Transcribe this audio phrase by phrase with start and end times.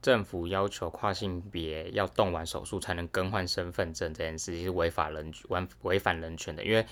[0.00, 6.86] 政府要求跨性别要动完手术才能更换身份证这件事情是违法人违违反人权的，因为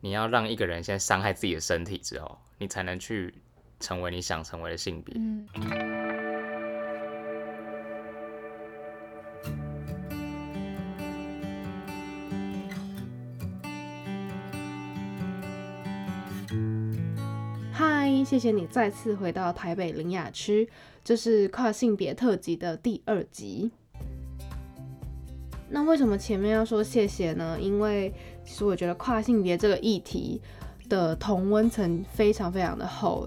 [0.00, 3.34] 你要让一个人先伤害自己的身体之后，你才能去
[3.78, 5.14] 成为你想成为的性别。
[18.36, 20.68] 谢谢你再次回到台北林雅区，
[21.02, 23.70] 这是跨性别特辑的第二集。
[25.70, 27.58] 那为什么前面要说谢谢呢？
[27.58, 28.12] 因为
[28.44, 30.38] 其实我觉得跨性别这个议题
[30.86, 33.26] 的同温层非常非常的厚。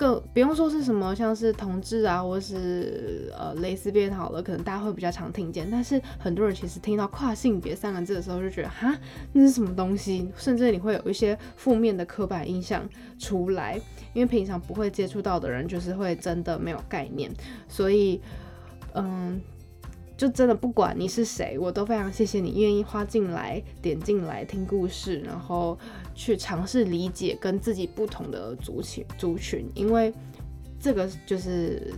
[0.00, 5.68] 更不用说是什么，像是同志啊，或是呃蕾丝边好了，可能大家会比较常听见。
[5.70, 8.98] 但是很多人其实听到跨性别三个字的时候，就觉得哈，
[9.34, 10.26] 那是什么东西？
[10.38, 13.78] 甚至你会有一些负面的刻板印象出来，
[14.14, 17.30] 因为平常不会接触到的人，就是会真的没有概念。
[17.68, 18.22] 所以，
[18.94, 19.38] 嗯。
[20.16, 25.78] 就真的不管你是谁，我都非常谢谢你愿意花进来点进来听故事，然后
[26.20, 30.12] 去尝试理解跟自己不同的族群族群，因为
[30.78, 31.94] 这个就是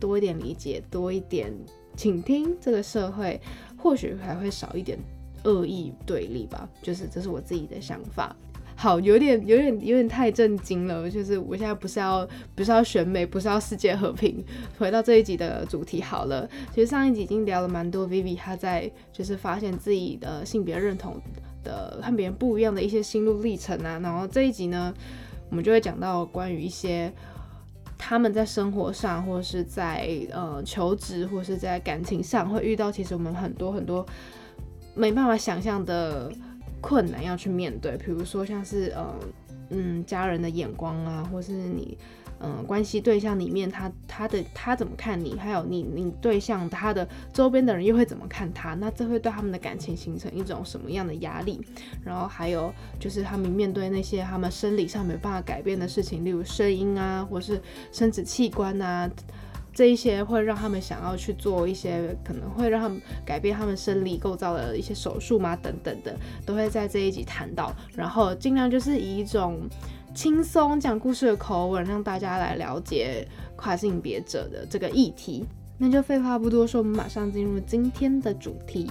[0.00, 1.52] 多一点理解，多一点
[1.94, 3.38] 倾听，这个社会
[3.76, 4.98] 或许还会少一点
[5.44, 6.66] 恶意对立吧。
[6.80, 8.34] 就是这是我自己的想法。
[8.80, 14.44] 好，有点有点有点太震惊了，就是我现在不是要不是要选美，不是要世界和平，
[14.78, 16.48] 回到这一集的主题好了。
[16.72, 21.20] 其实上一集已经聊了蛮多，Vivi 她在就是发现自己的性别认同
[21.64, 23.98] 的和别人不一样的一些心路历程啊。
[24.00, 24.94] 然后这一集呢，
[25.50, 27.12] 我们就会讲到关于一些
[27.98, 34.06] 他们在生活上，或者是在呃求职，或是在感情上会遇到，其实我们很多很多
[34.94, 36.30] 没办法想象的。
[36.80, 39.14] 困难要去面对，比如说像是呃
[39.70, 41.96] 嗯家人的眼光啊，或是你
[42.40, 51.60] 嗯关系对象里面他他的他怎么看你，还有你你对象他的周边的人又会怎么看他，那这会对他们的感情形成一种什么样的压力？
[52.04, 57.60] 然后还有就是他们面对那些他们生理上没办法改变的事情，例如声音啊，或是
[57.92, 59.10] 生殖器官啊。
[59.78, 65.54] 这一些会让他们想要去做一些可能会让他们改变他们生理构造的一些手术吗？
[65.54, 67.72] 等等的，都会在这一集谈到。
[67.94, 69.60] 然后尽量就是以一种
[70.12, 73.24] 轻松讲故事的口吻，让大家来了解
[73.54, 75.44] 跨性别者的这个议题。
[75.78, 78.90] 那就废话不多说，我们马上进入今天的主题。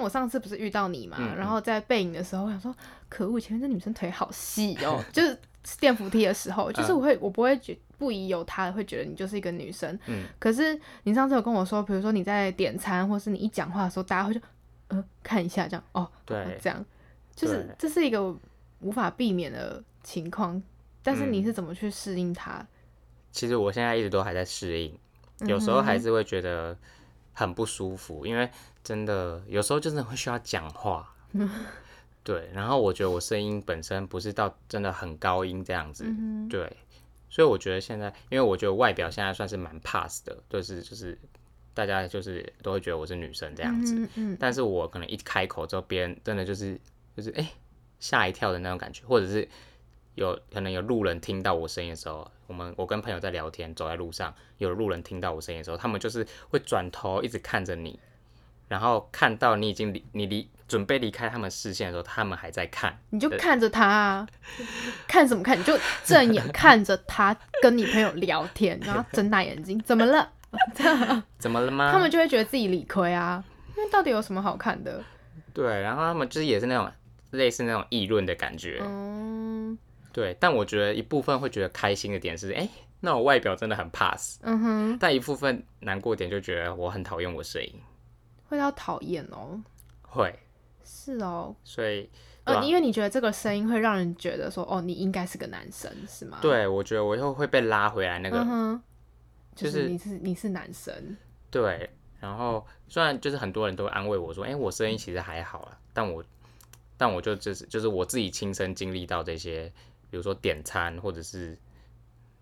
[0.00, 2.74] 像我上次不是遇到你嘛，然后在背影的时候，我想说，
[3.10, 5.38] 可恶，前面这女生腿好细哦， 就是
[5.78, 9.98] 电扶梯的时候，就是我会，我不会觉不疑有他，会觉得你就是一个女生。
[10.06, 10.24] 嗯。
[10.38, 14.40] 可是你上次有跟我说，比如说你在点餐，或是你一讲话的时候，大家会就
[14.88, 16.82] 呃看一下这样，哦，对，这样，
[17.36, 18.34] 就是这是一个
[18.80, 20.62] 无法避免的情况。
[21.02, 22.66] 但是你是怎么去适应它？
[23.30, 24.98] 其实我现在一直都还在适应，
[25.40, 26.74] 有时候还是会觉得
[27.34, 28.48] 很不舒服，因为。
[28.82, 31.14] 真的，有时候真的会需要讲话，
[32.24, 32.50] 对。
[32.52, 36.04] 然后我觉得我声音本身不是到真的很高音这样子，
[36.48, 36.76] 对。
[37.28, 41.16] 所以我觉得现在，因为我觉得外表现在算是蛮 pass 的，就是就是
[41.72, 44.08] 大家就是都会觉得我是女生这样子。
[44.38, 46.76] 但是我可能一开口之后，别人真的就是
[47.16, 47.52] 就是哎
[48.00, 49.48] 吓一跳的那种感觉，或者是
[50.16, 58.00] 有可能有路人听到我声音的时候，我们我跟朋友在聊天，走在路上，有路人听到我声音的时候，他们就是会转头一直看着你。
[58.70, 64.28] 然后看到你已经离你离准备离开他们视线的时候，他们还在看，你就看着他，啊
[65.08, 65.58] 看什么看？
[65.58, 70.30] 你就正眼看着他跟你朋友聊天，然后睁大眼睛，怎么了？
[71.36, 71.90] 怎么了吗？
[71.90, 73.42] 他们就会觉得自己理亏啊，
[73.76, 75.02] 因为到底有什么好看的？
[75.52, 76.88] 对，然后他们就是也是那种
[77.32, 79.76] 类似那种议论的感觉，嗯，
[80.12, 80.36] 对。
[80.38, 82.68] 但我觉得一部分会觉得开心的点是，哎，
[83.00, 84.98] 那我外表真的很 pass，嗯哼。
[85.00, 87.74] 但一部分难过点就觉得我很讨厌我声音。
[88.50, 89.62] 会到讨厌哦，
[90.02, 90.36] 会
[90.82, 92.10] 是哦，所以
[92.42, 96.38] 呃，因为你觉得这个声音会让人觉得说，哦，你应该是个男生，是吗？
[96.42, 98.80] 对，我觉得我又会被拉回来那个，
[99.54, 101.16] 就是你是你是男生，
[101.48, 101.88] 对。
[102.18, 106.24] 然后虽然就是很多人都安慰我说，哎，我声音其实还好了，但我
[106.96, 109.72] 但我就就是就是我自己亲身经历到这些，
[110.10, 111.56] 比如说点餐或者是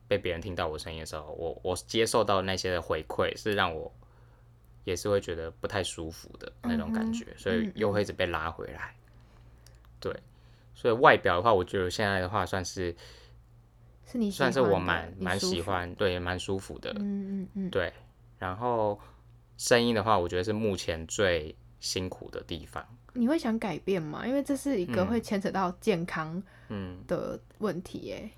[0.08, 3.92] 被别人听到我声音的时候，我我接受到那些的回馈是让我。
[4.84, 8.94] 也是会觉得不太舒服的那种感觉，所以又会一直被拉回来。
[10.00, 10.14] 对，
[10.74, 12.94] 所以外表的话，我觉得现在的话算是
[14.06, 16.92] 是你算是我蛮蛮喜欢，对，蛮舒服的。
[16.98, 17.92] 嗯嗯嗯，对。
[18.38, 18.98] 然后
[19.56, 22.86] 声音的话，我觉得是目前最辛苦的地方。
[23.14, 24.24] 你会想改变吗？
[24.26, 28.30] 因为这是一个嗯会牵扯到健康嗯，的问题耶。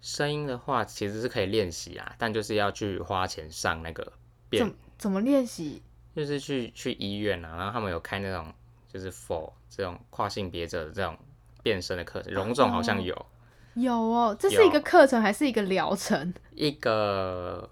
[0.00, 4.12] 声音的话其实是可以练习啊，但就是要去花钱上那个
[4.50, 4.68] 变
[4.98, 5.82] 怎怎么练习？
[6.14, 8.52] 就是去去医院啊，然后他们有开那种
[8.86, 11.16] 就是 for 这种跨性别者的这种
[11.62, 13.26] 变身的课程，荣总好像有、
[13.74, 16.32] 有哦，这是一个课程还是一个疗程？
[16.52, 17.68] 一个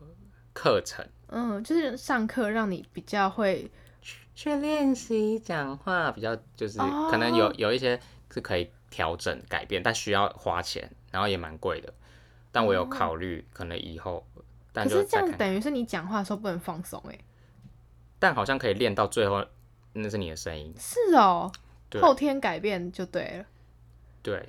[0.52, 3.70] 课程嗯，就是上课让你比较会
[4.34, 7.98] 去练习讲话，比较就是哦可能有有一些
[8.30, 11.94] 是可以调整改变，但需要花钱，然后也蛮贵的。
[12.50, 14.26] 但我有考虑可能以后，
[14.72, 17.18] 但可就是这样等于是你讲话的时候不能放松哎。
[18.18, 19.44] 但好像可以练到最后，
[19.92, 21.50] 那是你的声音，是哦，
[22.00, 23.44] 后天改变就对了。
[24.22, 24.48] 对。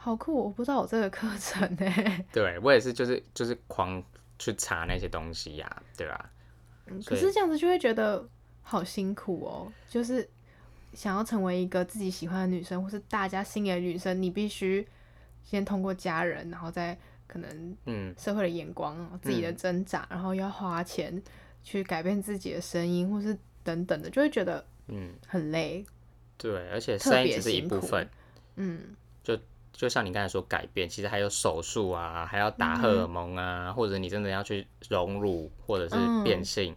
[0.00, 2.24] 好酷，我不知道我这个课程哎。
[2.32, 4.02] 对我也是，就是就是狂
[4.38, 6.30] 去查那些东西呀、对吧、
[6.86, 8.26] 嗯可是这样子就会觉得
[8.62, 10.26] 好辛苦哦，就是
[10.92, 14.86] 想要成为一个自己喜欢的女生，或是大家心里的女生，你必须
[15.42, 16.96] 先通过家人，然后再
[17.28, 21.22] 可能嗯，社会的眼光，自己的挣扎，然后要花钱
[21.62, 25.86] 去改变自己的声音，或是等等的，就会觉得嗯，很累。
[26.36, 28.08] 对，而且声音只是一部分，
[28.56, 29.38] 嗯，就
[29.72, 36.74] 就像你刚才说改变，其实还有手术啊，还要打荷尔蒙啊，或者你真的要去融入，或者是嗯变性，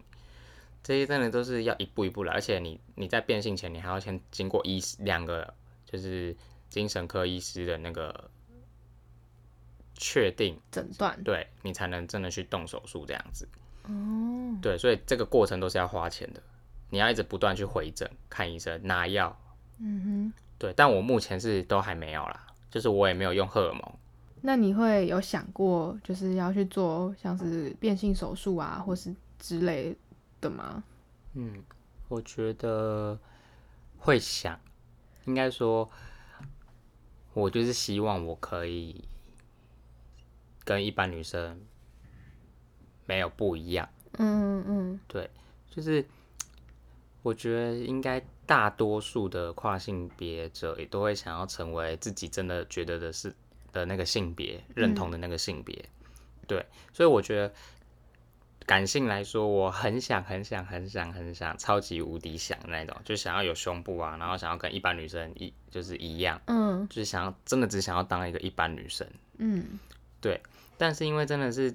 [0.84, 2.34] 这些真的都是要一步一步来。
[2.34, 5.54] 而且你你在变性前，你还要先经过医师两个
[5.86, 6.36] 就是
[6.70, 8.30] 精神科医师的那个
[10.04, 13.48] 确定，诊断对你才能真的去动手术这样子。
[13.84, 16.42] 哦，对，所以这个过程都是要花钱的，
[16.90, 19.40] 你要一直不断去回诊、看医生、拿药。
[19.78, 23.94] 嗯哼对，但我目前是都还没有啦，就是我也没有用荷尔蒙。
[24.42, 29.96] 那你会有想过就是要去做像是变性手术啊，或是之类
[30.40, 30.84] 的吗？
[31.36, 31.64] 嗯，
[32.08, 33.18] 我觉得
[34.00, 34.60] 会想，
[35.26, 35.88] 应该说，
[37.34, 39.04] 我就是希望我可以
[40.64, 41.60] 跟一般女生
[43.06, 43.88] 没有不一样。
[44.14, 45.00] 嗯嗯。
[45.08, 45.30] 对
[45.70, 46.06] 就是
[47.22, 53.34] 我觉得应该大多数的跨性别者也都会想要成为自己真的觉得的是
[53.72, 55.86] 的那个性别认同的那个性别，
[56.46, 57.54] 对，所以我觉得
[58.66, 66.86] 感性来说，我很想很想很想很想超级无敌想那种，就想要有胸部啊，然后想要跟一般女生一就是一样，嗯。
[66.90, 69.08] 就是想要真的只想要当一个一般女生，
[69.38, 69.80] 嗯
[70.82, 71.72] 但是因为真的是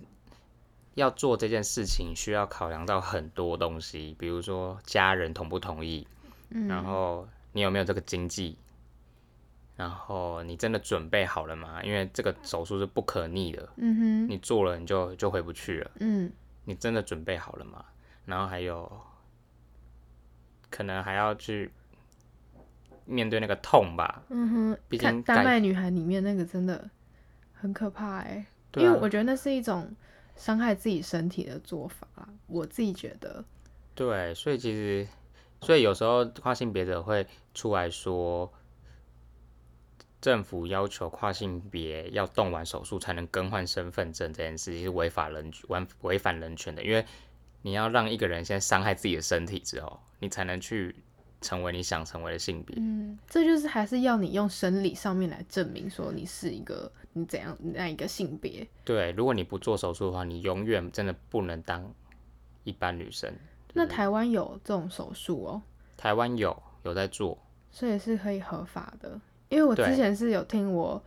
[0.95, 6.05] 要做这件事情，需要考量到很多东西，比如说家人同不同意，
[6.51, 8.59] 嗯，然后你有没有这个经济，
[9.77, 11.81] 然后你真的准备好了吗？
[11.85, 15.91] 因为这个手术是不可逆的，嗯哼你做了你就就回不去了。
[16.01, 16.29] 嗯
[16.65, 17.85] 你真的准备好了吗？
[18.25, 18.91] 然后还有
[20.69, 21.71] 可能还要去
[23.05, 26.91] 面对那个痛吧，嗯哼，毕《竟改丹麦女孩》里面那个真的
[27.55, 28.45] 很可怕哎、
[28.75, 29.95] 因为我觉得那是一种
[30.37, 33.45] 伤害自己身体的做法啦，我自己觉得，
[33.95, 35.07] 对，所以其实，
[35.61, 38.53] 所以有时候跨性别者会出来说，
[40.21, 47.07] 政府要求跨性别要动完手术才能更换身份证这件事情是违法人违违反人权的，因为
[47.63, 50.95] 你要让一个人先伤害自己的身体之后，你才能去
[51.41, 52.77] 成为你想成为的性别。
[52.79, 61.93] 嗯，这就是还是要你用生理上面来证明说你是一个你怎样那一个性别，对，如果你不做手术的话，你永远真的不能当
[62.65, 63.33] 一般女生。
[63.73, 65.63] 那台湾有这种手术哦，
[65.97, 67.39] 台湾有有在做，
[67.71, 69.21] 所以是可以合法的。
[69.49, 71.01] 因为我之前是有听我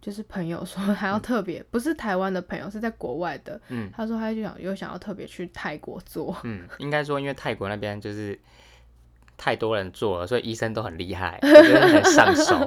[0.00, 3.90] 就是朋友说，还要特别、不是台湾的朋友，是在国外的，嗯。
[3.92, 8.38] 他说他就想又想要特别去泰国做，嗯，应该说因为泰国那边就是
[9.38, 12.58] 太多人做了，所以医生都很厉害， 就是很上手，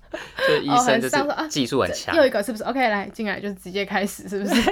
[0.46, 1.16] 所以医哦生就是
[1.48, 4.70] 技术很强，又一个是不是？OK，来进来就直接开始，是不是？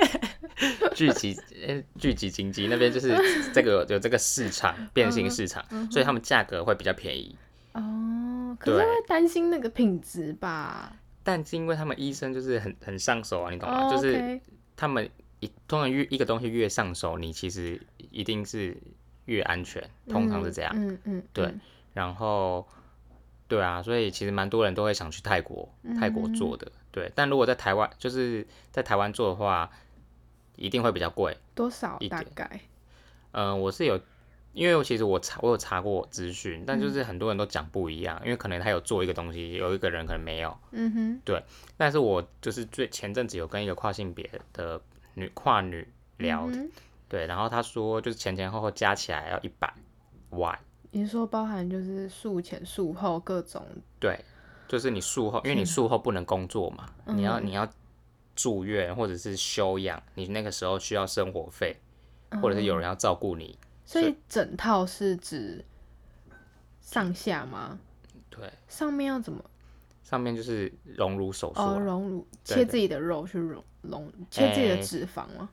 [0.94, 1.36] 聚集
[1.66, 3.14] 呃聚集经济那边就是
[3.52, 7.36] 这个有这个市场变形市场，所以他们价格会比较便宜。
[7.74, 10.92] 哦，可是对会担心那个品质吧？
[11.22, 13.86] 但是因为他们医生就是很很上手啊，你懂吗？
[13.86, 14.40] 哦就是
[14.76, 15.08] 他们
[15.40, 18.76] 一通常越一个东西越上手，你其实一定是
[19.28, 20.72] 越安全，通常是这样。
[20.74, 21.54] 嗯嗯，嗯对
[21.92, 22.66] 然后，
[23.46, 25.68] 对啊，所以其实蛮多人都会想去泰国，
[26.00, 26.72] 泰国做的。
[26.90, 29.70] 对，但如果在台湾，就是在台湾做的话，
[30.56, 31.36] 一定会比较贵。
[31.54, 32.60] 多少一点大概？
[33.32, 34.00] 嗯、我是有，
[34.54, 40.56] 因为我其实我查我有查过资讯，但就是很多人都讲不一样，因为可能他有做一个东西，有一个人可能没有。
[40.70, 41.42] 嗯哼，对
[41.76, 44.80] 但是我就是最前阵子有跟一个跨性别的
[45.14, 46.48] 女跨女聊，
[47.08, 49.72] 对，然后他说就是前前后后加起来要一百
[50.30, 50.58] 万，
[50.90, 53.64] 你是说包含就是术前术后各种？
[53.98, 54.18] 对，
[54.68, 57.66] 就是你术后，因为你术后不能工作嘛，你要你要
[58.36, 61.76] 住院或者是休养，你那个时候需要生活费，
[62.42, 65.64] 或者是有人要照顾你，所以整套是指
[66.80, 67.78] 上下吗？
[68.28, 69.42] 对，上面要怎么？
[70.02, 75.50] 上面就是隆乳手术啊、哦，隆乳切自己的肉去隆隆，切自己的脂肪吗？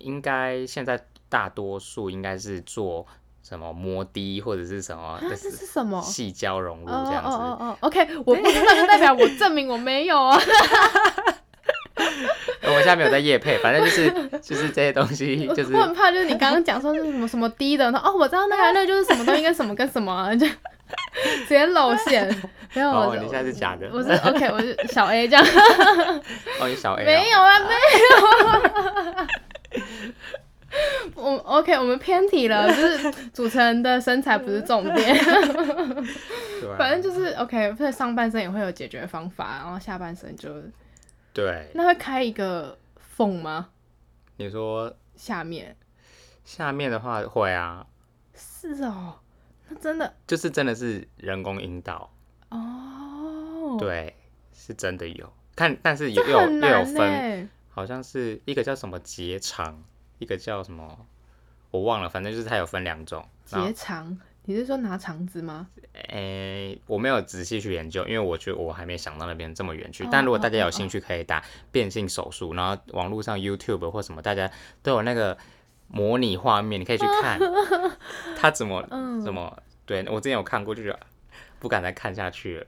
[0.00, 3.06] 应该现在大多数应该是做
[3.42, 6.00] 什么摩的或者是什么啊，这是什么？
[6.02, 7.30] 细胶溶乳哦这样子。
[7.30, 10.38] 哦哦哦，OK，我不知道，就代表我证明我没有啊。
[12.62, 22.26] 我们现在没有在夜配，反正就是就是这些东西，就是我很怕，就是你刚刚讲说是什么什么低的，然后哦，我知道那个那个就是什么东西跟什么跟什么啊，就直接露馅。
[22.72, 25.44] 没有，我哦你现在是假的我是 OK，我是小 A 这样，
[26.60, 29.26] 哦，你小 A 没有啊，没有。
[31.14, 35.16] 我 OK，我们偏题了，就是主持人的身材不是重点，
[36.78, 40.50] 反正就是 OK，所以上半身也会有解决方法，然后下半身就
[41.32, 41.70] 对。
[41.74, 43.68] 那会开一个缝吗？
[44.36, 45.76] 你说下面。
[46.42, 47.86] 下面的话会啊，
[48.34, 49.14] 是哦，
[49.68, 50.12] 那真的。
[50.26, 52.10] 就是真的是人工引导，
[52.48, 54.16] 哦，，对，
[54.52, 55.32] 是真的有。
[55.54, 59.80] 看，但是有又有分，好像是一个叫什么结肠，
[60.20, 60.96] 一个叫什么
[61.72, 63.26] 我忘了，反正就是它有分两种。
[63.44, 65.66] 结肠，你是说拿肠子吗？
[66.08, 70.04] 诶、我没有仔细去研究，因为我觉得我还没想到那边这么远去。
[70.04, 74.48] 哦但如果大家有兴趣，可以打变性手术，然后网络上 YouTube 或什么，大家
[74.82, 75.36] 都有那个
[75.88, 77.40] 模拟画面，你可以去看
[78.38, 79.60] 他怎么嗯怎么。
[79.84, 81.00] 对我之前有看过，就觉得
[81.58, 82.66] 不敢再看下去了。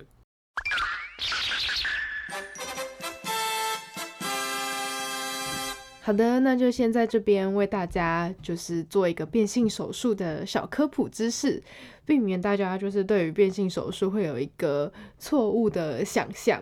[6.05, 11.63] 好的，那就先在这边为大家就是做一个变性手术的小科普知识，
[12.05, 16.61] 避免大家就是对于变性手术会有一个错误的想象。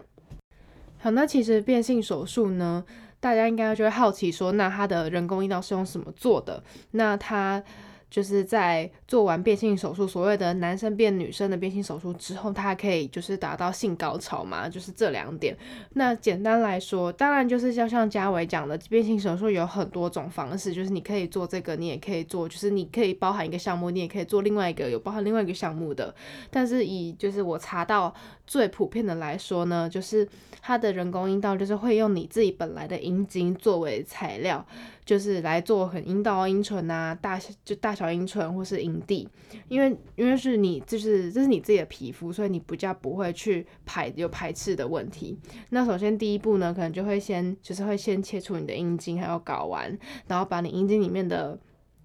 [0.98, 2.84] 好，那其实变性手术呢，
[3.18, 6.62] 大家应该就会好奇说，那它的人工阴道是用什么做的？
[6.90, 7.64] 那它
[8.10, 14.68] 就是在做完变性手术，所谓的男生变女生的变性手术之后，它还可以就是达到性高潮嘛？
[14.68, 15.56] 就是这两点。
[15.94, 26.12] 那简单来说，当然就是要像嘉伟讲的，变性手术有很多种方式，就是你可以做这个，你也可以做，就是你可以包含一个项目，你也可以做另外一个有包含另外一个项目的。
[26.50, 28.12] 但是以就是我查到
[28.46, 30.28] 最普遍的来说呢，就是
[30.62, 34.64] 它的人工阴道就是会用你自己本来的阴茎作为材料，
[35.04, 39.28] 就是来做很阴道、阴唇啊、大小就大小阴唇或是阴蒂，
[39.68, 45.38] 因为因为是你就是这是你自己的皮肤，所以你比较不会去排有排斥的问题。
[45.70, 51.58] 那首先第一步呢，可能就会先就是会先切除你的阴茎还有睾丸，然后把你阴茎里面的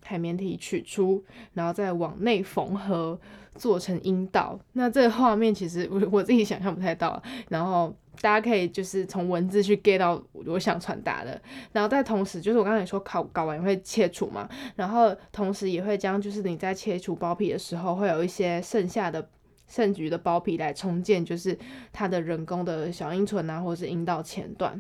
[0.06, 3.20] 海绵体取出，然后再往内缝合，
[3.56, 4.60] 做成阴道。
[4.74, 19.30] 那这个画面其实我我自己想象不太到，然后大家可以就是从文字去 get 到我想传达的，然后在同时就是我刚才也说睾睾丸也会切除嘛，然后同时也会将就是你在切除包皮的时候会有一些剩下的。
[19.68, 21.58] 剩余的包皮来重建，就是
[21.92, 24.80] 它的人工的小阴唇啊，或者是阴道前段，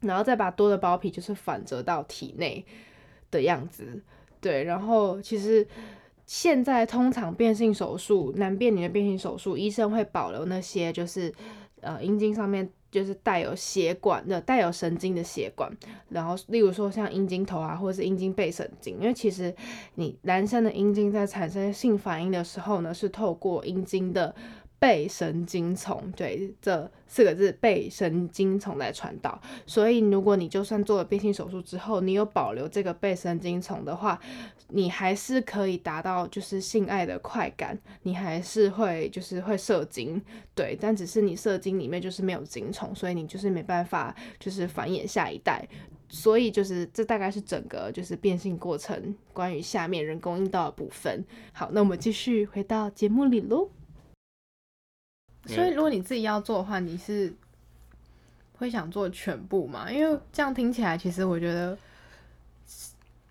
[0.00, 2.62] 然后再把多的包皮就是反折到体内
[3.32, 4.00] 的样子。
[4.40, 5.66] 对，然后其实
[6.26, 11.32] 现在通常变性手术，男变女的变性手术，医生会保留那些就是
[11.80, 15.70] 呃阴茎上面就是带有血管的、带有神经的血管，
[16.10, 19.54] 然后例如说像阴茎头啊，或者是阴茎背神经，因为其实
[19.94, 24.34] 你男生的阴茎在产生性反应的时候呢，是透过阴茎的
[24.82, 29.40] 背神经丛，对，这四个字背神经丛来传导。
[29.64, 34.20] 所以如果你就算做了变性手术之后，你有保留这个背神经丛的话，
[34.70, 40.20] 你还是可以达到就是性爱的快感，你还是会就是会射精，
[40.52, 45.64] 对，但只是你射精里面就是没有精虫，所以你就是没办法就是繁衍下一代。
[46.08, 51.24] 所以就是这大概是整个就是变性过程关于下面人工阴道的部分。
[51.52, 53.70] 好，那我们继续回到节目里喽。
[55.46, 57.32] 所以如果你自己要做的话，你是
[58.54, 59.90] 会想做全部吗？
[59.90, 61.76] 因为这样听起来，其实我觉得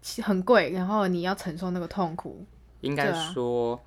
[0.02, 2.46] 是很贵，然后你要承受那个痛苦。
[2.82, 3.80] 应该说，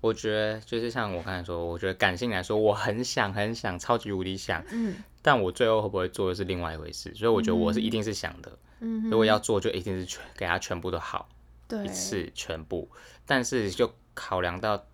[0.00, 7.14] 我觉得就是像我刚才说，我觉得感性来说，我很想很想，超级无敌想，嗯但我最后会不会做的是另外一回事。
[7.14, 11.28] 所以我觉得我是一定是想的，嗯，如果要做就一定是全给他全部都好，
[11.68, 12.90] 对一次全部。
[13.24, 14.84] 但是就考量到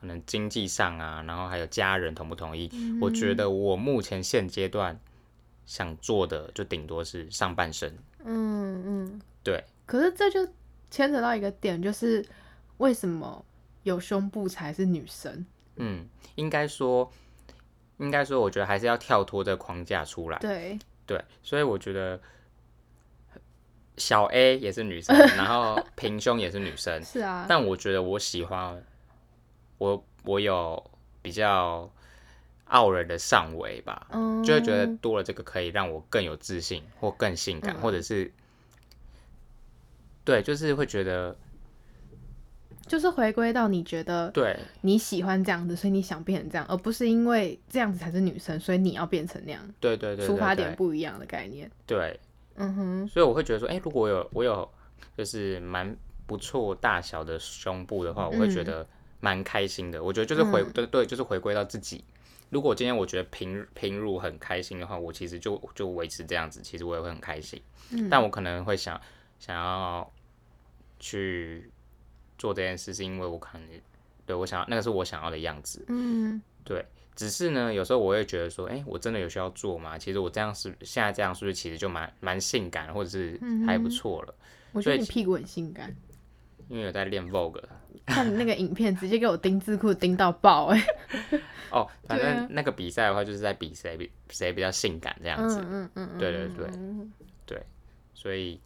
[0.00, 4.98] 可能经济上啊，然后还有家人同不同意，嗯我觉得我目前现阶段
[5.66, 7.96] 想做的就顶多是上半身。
[8.24, 10.46] 嗯嗯，对，可是这就
[10.90, 12.24] 牵扯到一个点，就是
[12.78, 13.44] 为什么
[13.82, 15.44] 有胸部才是女生。
[15.76, 17.10] 嗯，应该说，
[17.98, 20.38] 应该说，我觉得还是要跳脱这个框架出来。
[20.38, 22.20] 对，对，所以我觉得
[23.96, 28.84] 小 A 也是女生， 然后平胸也是女生，是啊，但我觉得我喜欢
[29.78, 30.90] 我我有
[31.22, 31.90] 比较
[32.66, 38.30] 傲人的上围吧，嗯，就会觉得多了这个可以让我更有自信或更性感，嗯或者是
[40.24, 41.34] 对，就是会觉得
[42.86, 51.70] 就是回归到你觉得对你喜欢这样子，所以你想变成这样，而不是因为这样子才是女生，所以你要变成那样，对对对，出发点不一样的概念。
[51.86, 52.18] 对，
[52.56, 54.70] 嗯哼，所以我会觉得说，哎、如果我有我有
[55.16, 58.64] 就是蛮不错大小的胸部的话，我会觉嗯。
[58.64, 58.88] 得
[59.20, 60.02] 蛮开心的。
[60.02, 62.04] 我觉得就是回、嗯对对，就是回归到自己。
[62.50, 67.60] 如果今天我觉得平平乳很开心的话，我其实就就维持这样子，其实我也会很开心。
[67.90, 69.00] 嗯但我可能会想
[69.38, 70.10] 想要
[70.98, 71.70] 去
[72.38, 73.68] 做这件事，是因为我可能
[74.24, 75.84] 对我想要那个是我想要的样子。
[75.88, 76.84] 嗯对，
[77.14, 79.98] 只是呢，有时候我会觉得说，哎、我真的有需要做吗？
[79.98, 84.34] 其实我这样是现在这样是不是其实就蛮蛮性感，或者是还不错了？
[84.72, 85.94] 我觉得你屁股很性感，
[86.68, 87.62] 因为有在练 Vogue
[88.06, 90.86] 看你那个影片，直接给我钉字裤钉到爆哎、
[91.70, 96.66] 哦，反正那个比赛的话，就是在比谁比谁比较性感这样子，嗯嗯嗯，对对对。
[97.46, 97.62] 对
[98.14, 98.60] 所以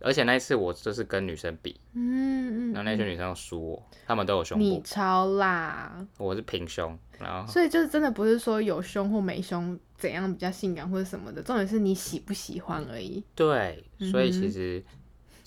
[0.00, 13.24] 而且那一次我就是跟女生比，嗯嗯，然后那些女生都输我，她们都有胸部，你超辣，我是平胸，然后所以就是真的不是说有胸或没胸怎样比较性感或者什么的，重点是你喜不喜欢而已。
[13.34, 14.84] 对，所以其实、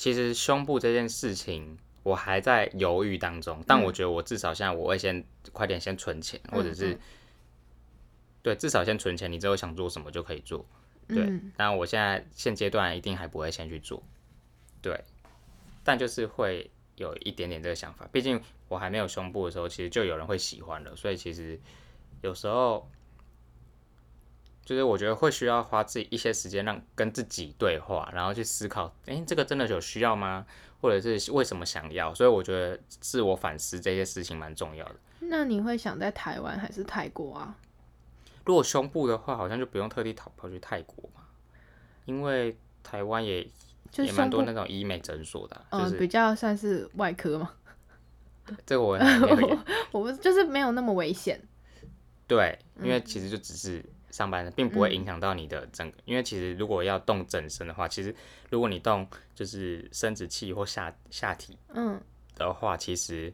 [0.02, 1.78] 其实胸部这件事情。
[2.04, 7.00] 我还在犹豫当中，但我觉得我至少现在我会先快点先存钱，或者是嗯
[8.42, 10.66] 对，至少先存钱，你之后想做什么就可以做。
[11.08, 14.02] 对，嗯当然我现在现阶段一定还不会先去做，
[14.82, 15.00] 对，
[15.84, 21.60] 但就是会有一点点这个想法，毕竟我还没有胸部的时候，其实就有人会喜欢了，所以其实
[22.24, 22.90] 有时候
[24.64, 30.46] 就是我觉得会需要花自己一些时间让跟自己对话，然后去思考，诶，这个真的有需要吗？
[30.82, 32.14] 或者是为什么想要？
[32.14, 34.96] 所以我觉得自我反思这些事情蛮重要的。
[35.20, 37.56] 那你会想在台湾还是泰国啊？
[38.46, 41.22] 如果胸部的话，好像就不用特地跑跑去泰国嘛，
[42.06, 43.48] 因为台湾也
[43.92, 47.54] 就也蛮多，那种医美诊所的啊、嗯、就是比较算是外科嘛，
[48.66, 48.98] 这个我
[49.92, 51.40] 我不就是没有那么危险。
[52.28, 55.98] 对，因嗯为其实就只是上班，并不会影响到你的整个。
[56.06, 58.14] 因为其实如果要动整身的话，其实
[58.50, 62.00] 如果你动就是生殖器或下下体嗯
[62.36, 63.34] 的话，其实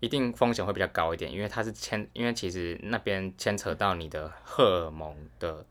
[0.00, 5.64] 一定风险会比较高一点，因为它是牵，因为其实那边牵扯到你的荷尔蒙的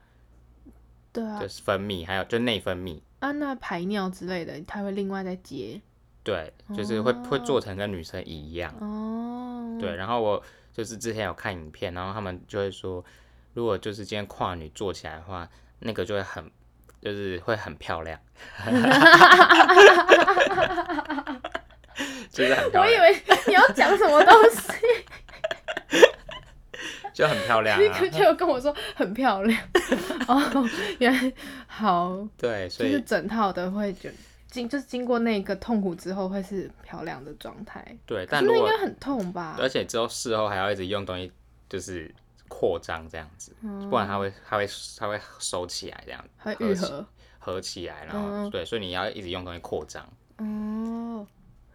[1.11, 2.99] 对啊就，是分泌，还有就内分泌。
[3.19, 5.79] 啊那排尿之类的，它会另外再接。
[6.23, 8.73] 对，就是会、会做成跟女生一样。
[8.79, 13.03] 哦，对，然后我就是之前有看影片，然后他们就会说，
[13.53, 15.47] 如果就是今天跨女做起来的话，
[15.79, 16.51] 那个就会很，
[17.01, 18.19] 就是会很漂亮，
[22.31, 23.15] 就是很漂我以亮，为
[23.47, 24.73] 你要讲什么东西，
[27.13, 28.09] 就很漂亮立啊刻。
[28.09, 29.61] 就跟我说很漂亮。
[30.27, 30.67] 哦，
[30.99, 31.31] 原来
[31.67, 34.11] 好，对，所以就是整套的会觉
[34.49, 37.85] 经就是经过那个痛苦之后会是漂亮的状态。
[38.05, 39.55] 对，但那应该很痛吧？
[39.59, 41.31] 而且之后事后还要一直用东西，
[41.69, 42.13] 就是
[42.53, 43.55] 扩张这样子，
[43.89, 47.07] 不然它会它会它会收起来这样，会合合。
[47.45, 50.07] 合起来，然后、嗯对，所以你要一直用东西扩张。
[50.37, 51.27] 哦，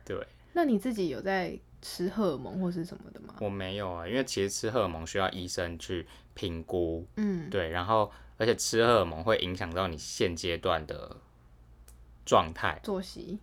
[0.03, 0.17] 对，
[0.55, 3.35] 那你自己有在吃荷尔蒙或是什么的吗？
[3.41, 11.19] 我没有啊，因为其实吃荷尔蒙需要医生去评估，嗯，对，然后而且吃荷尔蒙会影响到你现阶段的
[12.25, 13.39] 状态，作息。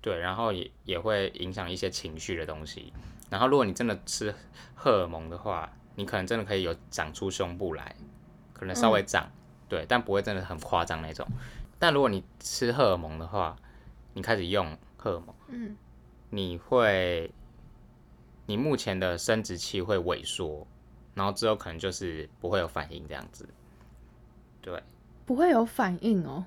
[0.00, 2.92] 对，然后也也会影响一些情绪的东西。
[3.28, 4.32] 然后如果你真的吃
[4.76, 7.96] 荷尔蒙的话，你可能真的可以有长出胸部来，
[8.52, 9.28] 可能稍微长，
[9.68, 11.26] 对，但不会真的很夸张那种。
[11.76, 13.56] 但如果你吃荷尔蒙的话，
[14.14, 15.76] 你开始用荷尔蒙，嗯，
[16.30, 17.28] 你会，
[18.46, 20.64] 你目前的生殖器会萎缩，
[21.14, 23.48] 然后之后可能就是不会有反应这样子。
[24.62, 24.80] 对，
[25.26, 26.44] 不会有反应哦，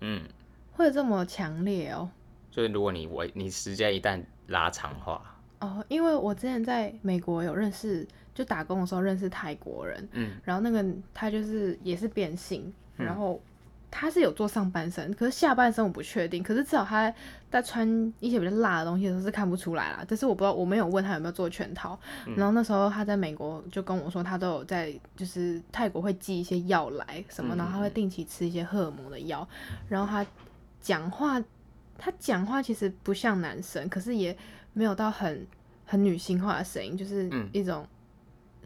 [0.00, 0.26] 嗯，
[0.72, 2.08] 会有这么强烈哦。
[2.50, 13.42] 就是如果你我你时间一旦拉长话，哦，因为我之前在美国有认识，就打工的时候认识泰国人，嗯，然后那个他就是也是变性，然后
[13.90, 17.12] 他是有做上半身，可是下半身我不确定，可是至少他
[17.50, 17.88] 在穿
[18.20, 20.04] 一些比较辣的东西的时候是看不出来啦。
[20.06, 21.98] 但是我不知道，我没有问他有没有做全套。
[22.36, 29.48] 然后那时候他在美国就跟我说，他都有在就是泰国会寄一些药来什么，然后他会定期吃一些荷尔蒙的药，
[29.88, 30.24] 然后他
[30.80, 31.42] 讲话。
[32.00, 34.36] 他讲话其实不像男生，可是也
[34.72, 35.44] 没有到很
[35.84, 37.84] 很女性化的声音，就是一种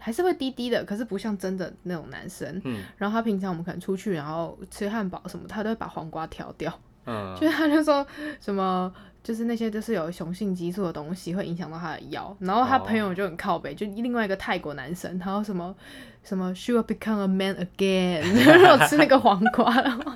[0.03, 2.61] 还是会低低的，可是不像真的那种男生。
[2.65, 6.73] 嗯，然后他平常我们可能出去，然后吃汉堡什么，他都会把黄瓜挑掉。
[7.07, 8.07] 嗯，就是他就说
[8.41, 12.37] 什么，就是那些就是有雄性激素的东西会影响到他的腰。
[12.41, 15.75] 然后他朋友就很靠北，就另外一个泰国男生，他说什么
[16.23, 20.13] 什么 she will become a man again， 然后吃那个黄瓜，然后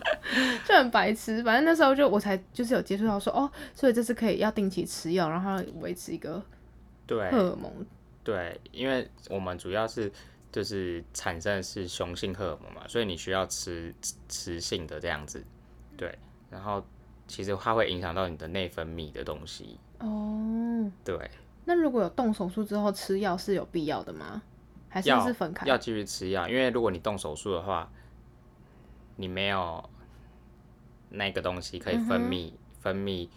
[0.65, 1.43] 就很白痴。
[1.43, 6.41] 反正那时候就我才就是有接触到说哦，所以这是可以要定期吃药，然后维持一个
[7.05, 7.73] 对荷尔蒙。
[8.27, 10.11] 对，因为我们主要是
[10.51, 13.95] 就是产生的是雄性荷尔蒙嘛，所以你需要吃
[14.27, 15.45] 雌性的这样子，
[15.97, 16.19] 对。
[16.51, 16.85] 然后
[17.29, 19.79] 其实它会影响到你的内分泌的东西。
[20.01, 20.91] 哦。
[21.05, 21.31] 对。
[21.67, 24.43] 那如果有动手术之后吃药是有必要的吗？
[24.89, 25.65] 还是是分开？
[25.67, 27.89] 要继续吃药，因为如果你动手术的话，
[29.15, 29.89] 你没有
[31.11, 33.29] 那个东西可以分泌分泌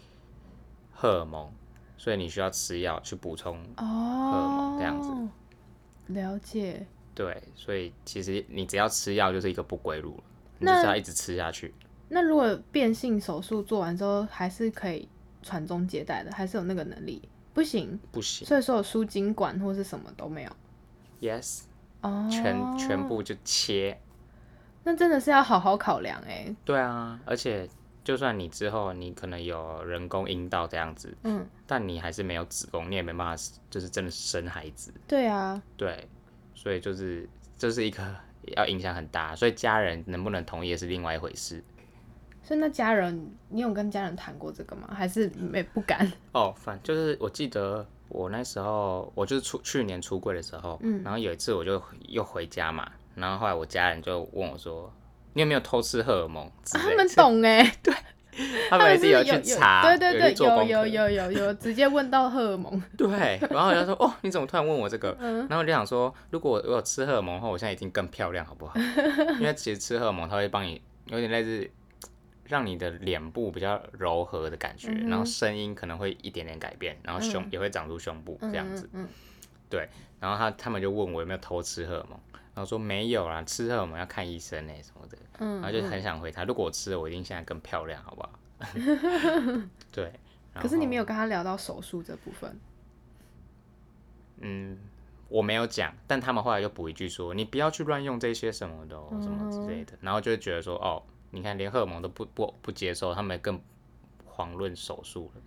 [0.92, 1.52] 荷尔蒙，
[1.98, 4.49] 所以你需要吃药去补充荷尔蒙
[4.80, 5.10] 这样子。
[6.14, 6.86] 了解。
[7.14, 10.22] 对，所以其实你只要吃药就是一个不归路了，
[10.58, 11.74] 你就是要一直吃下去。
[12.08, 15.06] 那如果变性手术做完之后，还是可以
[15.42, 17.20] 传宗接代的，还是有那个能力？
[17.52, 18.46] 不行，不行。
[18.46, 20.50] 所以说有输精管或是什么都没有。
[21.20, 21.64] Yes，
[22.00, 24.00] 哦，全全部就切。
[24.82, 26.54] 那真的是要好好考量哎。
[26.64, 27.68] 对啊，而且
[28.02, 34.92] 就算你之后你可能有人工阴道这样子，嗯，但你还是没有子宫，你也没办法就是真的生孩子。
[35.06, 35.62] 对啊。
[35.76, 36.08] 对，
[36.54, 38.02] 所以就是这是一个
[38.56, 41.62] 要影响很大，所以家人能不能同意是另外一回事。
[42.42, 44.88] 所以那家人，你有跟家人谈过这个吗？
[44.92, 46.10] 还是没不敢？
[46.32, 54.90] 哦，反就是我记得我那时候，我就是出去年出柜的时候，嗯，然后有一次我就又回家嘛，然后后来我家人就问我说
[55.34, 57.94] ：“你有没有偷吃荷尔蒙？”他们懂哎， 对，
[58.68, 68.74] 他们是有去查，对对对，有有有有有直接问到荷尔蒙， 对，然后我就说：“哦，你怎么突然问我这个？”然后我就想说，如果我有吃荷尔蒙的话，我现在一定更漂亮，好不好？
[69.40, 71.70] 因为其实吃荷尔蒙，它会帮你有点类似。
[72.50, 78.90] 让你的脸部比较柔和的感觉，然后声音可能会一点点改变，然后胸也会长出胸部这样子。
[79.70, 82.18] 对，然后他他们就问我有没有偷吃荷尔蒙，
[82.54, 85.16] 然后说没有啦，吃荷尔蒙要看医生呢什么的。
[85.38, 88.30] 嗯然后就很想回他，如果我吃了，我一定现在更漂亮，好不好？
[89.90, 90.12] 对。
[90.52, 92.60] 可是你没有跟他聊到手术这部分。
[94.40, 94.76] 嗯，
[95.28, 101.02] 我没有讲，但他们后来又补一句说：“你不要去乱用这些什么的，什么之类的。”然后就觉得说：“哦。”
[101.32, 103.62] 你看，连荷尔蒙都不不不接受，他们更
[104.28, 105.40] 遑论手术了。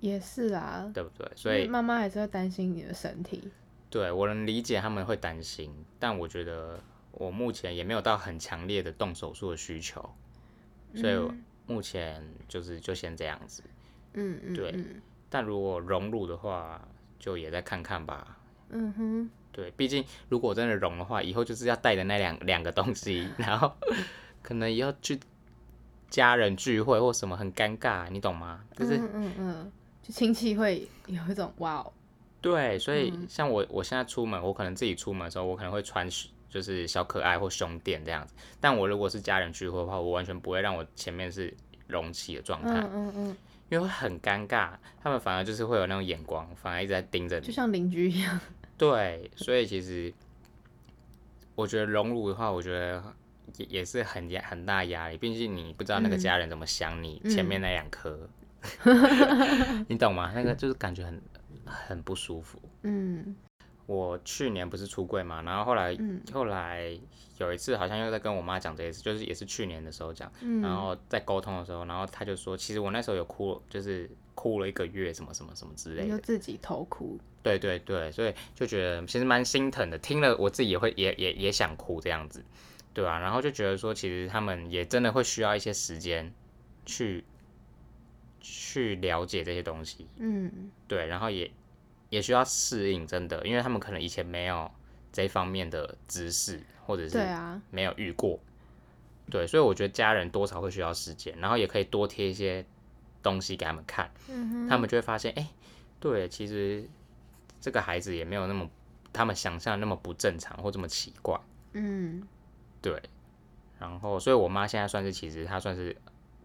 [0.00, 1.30] 也是啊，对不对？
[1.34, 3.50] 所以妈妈还是会担心你的身体。
[3.90, 6.78] 对，我能理解他们会担心，但我觉得
[7.12, 10.08] 我目前也没有到很强烈的动手术的需求，
[10.94, 11.18] 所以
[11.66, 13.62] 目前就是就先这样子。
[14.14, 14.84] 嗯嗯，对。
[15.30, 16.86] 但如果融入的话，
[17.18, 18.38] 就也再看看吧。
[18.70, 19.30] 嗯哼。
[19.52, 23.72] 对，毕竟如果真的融的话，以后就是要带的那两 两个东西，然后。
[24.40, 25.18] 可能要去
[26.08, 28.64] 家人聚会或什么很尴尬，你懂吗？
[28.74, 29.72] 就是嗯嗯嗯，
[30.08, 31.92] 就亲戚会有一种哇哦。
[32.40, 36.08] 对，所以像我我现在出门，我可能自己出门的时候，我可能会穿
[36.48, 38.34] 就是小可爱或胸垫这样子。
[38.60, 41.54] 但我如果是家人聚会的话，我完全不会让我前面是
[41.88, 43.36] 隆起的状态，嗯嗯嗯，
[43.68, 44.70] 因为会很尴尬，
[45.02, 48.40] 他们反而就是会有那种眼光，反而一直在盯着你，就像邻居一样。
[48.78, 50.12] 对，所以其实
[51.54, 53.02] 我觉得融入的话，我觉得。
[53.56, 58.28] 也也是很压很大压力，毕竟你不知道那个家人怎么想你前面那两颗，
[59.88, 60.32] 你懂吗？
[60.34, 61.20] 那个就是感觉很
[61.64, 62.60] 很不舒服。
[62.82, 63.36] 嗯，
[63.86, 65.96] 我去年不是出柜嘛，然后后来
[66.32, 66.98] 后来
[67.38, 77.18] 有一次好像又在跟我妈讲这件事，就是也是去年的时候讲，嗯然后在沟通的时候，然后他就说，其实我那时候有哭，就是哭了一个月，什么什么什么之类的，就自己偷哭。
[77.42, 82.44] 对对对，所以就觉得其实蛮心疼的，听了我自己也会也也也想哭这样子。
[82.92, 86.32] 对啊，然后就觉得说，其实他们也真的会需要一些时间
[86.84, 87.24] 去
[88.40, 91.50] 去了解这些东西，嗯，对，然后也
[92.10, 94.70] 也需要适应，真的，因为他们可能以前没有
[95.12, 97.18] 这方面的知识，或者是
[97.70, 98.38] 没有遇过，
[99.30, 102.64] 对，所以我觉得家人多少会需要时间，然后也可以多贴一些
[103.22, 104.10] 东西给他们看，
[104.68, 105.48] 他们就会发现，哎，
[106.00, 106.88] 对，其实
[107.60, 108.68] 这个孩子也没有那么
[109.12, 111.38] 他们想象那么不正常或这么奇怪，
[111.72, 112.26] 嗯。
[112.80, 113.02] 对，
[113.80, 115.96] 然后，所以我妈现在算是，其实她算是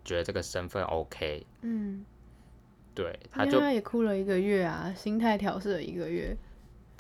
[0.03, 2.05] 觉得这个身份 OK，嗯，
[2.93, 6.35] 对，他就他也哭了一个月啊，心态调试了一个月，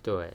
[0.01, 0.33] 对，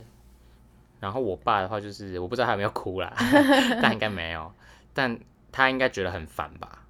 [1.00, 3.12] 然后我爸的话就是，我不知道他有没有哭啦，
[3.82, 4.52] 但应该没有，
[4.92, 5.18] 但
[5.50, 6.84] 他应该觉得很烦吧，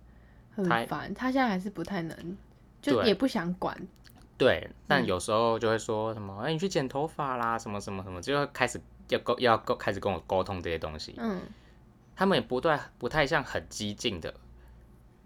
[0.54, 2.36] 很烦，他现在还是不太能，
[2.82, 3.76] 就也不想管，
[4.36, 11.14] 对，但有时候就会说什么，哎、你去剪头发啦，什么什么什么，就会开始要沟要沟开始跟我沟通这些东西。
[11.18, 11.40] 嗯。
[12.16, 14.34] 他们也不断不太像很激进的，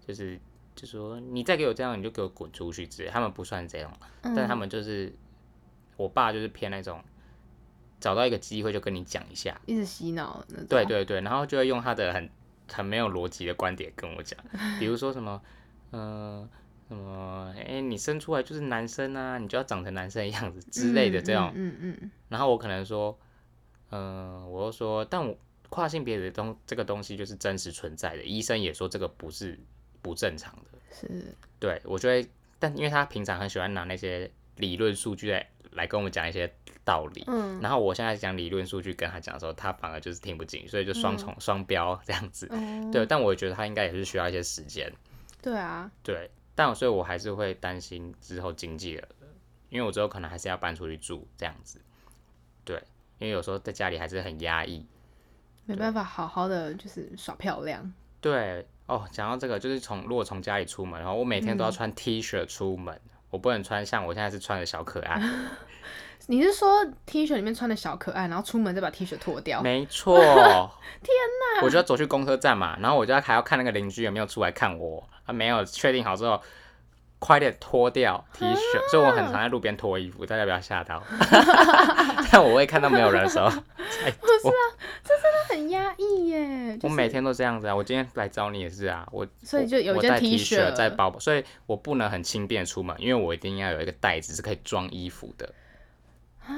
[0.05, 0.39] 就是
[0.75, 3.09] 就说你再给我这样，你就给我滚出去之类。
[3.09, 5.13] 他们不算这样，嗯，但他们就是
[5.97, 7.03] 我爸就是偏那种
[7.99, 10.43] 找到一个机会就跟你讲一下，一直洗脑。
[10.69, 12.29] 对对对，然后就会用他的很
[12.71, 14.37] 很没有逻辑的观点跟我讲，
[14.79, 15.41] 比如说什么，
[15.91, 16.49] 呃，
[16.89, 23.17] 什么，哎、你生出来就是男生啊，你就要长成男生的样子之类的这种，嗯嗯嗯然后我可能说，
[23.91, 25.37] 嗯、我又说，但我
[25.69, 29.59] 跨性别的东这个东西就是真实存在的，医生也说这个不是
[30.03, 30.77] 不正常的，
[31.09, 42.45] 嗯，是，对我就会，但因为他平常很喜欢拿那些理论数据来来跟我们讲一些道理，嗯然后我现在讲理论数据跟他讲的时候，他反而就是听不进，所以就双重双标这样子。
[42.51, 44.93] 哦，对，但我觉得他应该也是需要一些时间。
[45.41, 49.07] 对啊，对，但所以我还是会担心之后经济了，
[49.69, 51.81] 因为我之后可能还是要搬出去住这样子。
[52.63, 52.77] 对，
[53.17, 54.85] 因为有时候在家里还是很压抑。
[55.65, 57.93] 没办法好好的就是耍漂亮。
[58.21, 65.21] 对，哦，讲到这个，就是从如果从家里出门，然后我每天都要穿 T 恤出门，我不能穿像我现在是穿的小可爱。
[66.27, 69.61] 你是说 T 恤里面穿的小可爱，然后出门再把 T 恤脱掉？
[69.63, 71.09] 没错，天
[71.57, 71.65] 哪！
[71.65, 76.41] 我就要走去公车站嘛，然后我就要还要看那个邻居有没有出来看我，啊，没有确定好之后，
[77.23, 81.01] 快点脱掉 T 恤，所以我很常在路边脱衣服，大家不要吓到。
[82.29, 84.51] 但我会看到没有人的时候，才脱
[85.05, 86.75] 那很压抑耶。
[86.75, 95.53] 就是我每天都这样子啊，我今天来找你也是啊，我所以就有一件 T 恤在包包，所以我不能很轻便出门，因为我一定要有一个袋子是可以装衣服的。
[96.45, 96.51] 啊，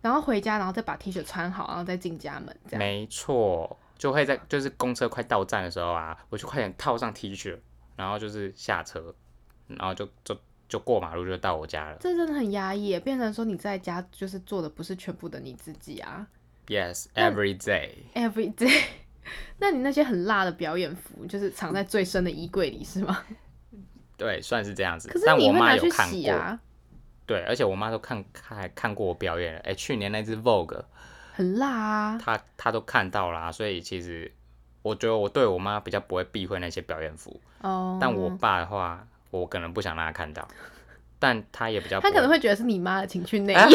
[0.00, 2.78] 然后回家，然后再把 T 恤穿好，然后再进家门，这样。
[2.78, 7.58] 没错，就会在就是公车快到站的时候啊，我就快点套上 T 恤，
[7.96, 9.14] 然后就是下车，
[9.68, 10.36] 然后就就
[10.68, 11.96] 就过马路就到我家了。
[12.00, 16.26] 这真的很压抑耶，变成说你在家就是做的不是全部的你自己啊
[16.66, 17.90] Yes, every day.
[18.14, 18.84] Every day.
[19.58, 23.24] 那你那些很辣的表演服，就是藏在最深的衣柜里是吗？
[24.16, 25.18] 对，算是这样子可。
[25.18, 26.60] 是我你会拿去妈有看过，洗啊，
[27.26, 29.60] 对，而且我妈都看看看过我表演了。
[29.60, 30.84] 哎、去年那只 Vogue，
[31.32, 32.18] 很辣啊。
[32.22, 34.32] 她她都看到啦，所以其实
[34.82, 39.06] 我觉得我对我妈比较不会避讳那些表演服，哦，但我爸的话，
[39.40, 40.46] 我可能不想让他看到，
[41.18, 43.74] 但他也比较不他可能会会觉得是你妈的情趣内 啊衣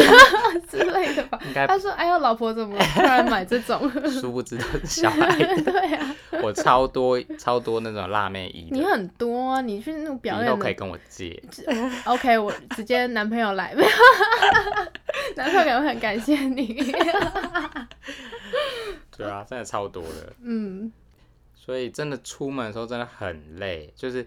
[0.68, 1.38] 之类的吧。
[1.46, 5.62] 应该他说：“哎呦，老婆怎么突然买这种 殊不知都是小 孩的。
[5.62, 11.42] 对啊，我超多超多那种辣妹衣的，你很多啊，你去那种表演都可以跟我借。
[12.04, 13.74] OK，我直接男朋友来，
[15.36, 16.92] 男朋友可能会很感谢你。
[19.16, 20.32] 对啊，真的超多的。
[20.42, 20.90] 嗯，
[21.54, 24.26] 所以真的出门的时候真的很累，就是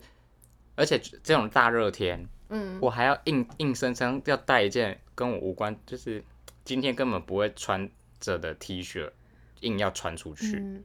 [0.76, 6.24] 而且这种大热天，嗯，我还要硬硬生生要带一件跟我无关，就是
[6.66, 9.12] 今天根本不会穿着的 T 恤，
[9.62, 10.58] 硬要穿出去。
[10.58, 10.84] 嗯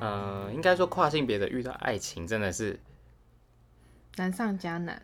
[0.00, 2.78] 呃，应该说跨性别的遇到爱情真的是
[4.16, 5.02] 难上加难。